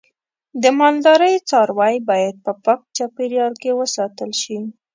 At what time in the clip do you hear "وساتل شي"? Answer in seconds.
3.79-4.57